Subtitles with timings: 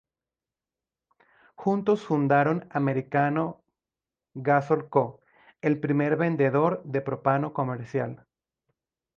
[1.53, 3.63] Juntos fundaron americano
[4.33, 5.21] Gasol Co.,
[5.61, 8.25] el primer vendedor de propano comercial.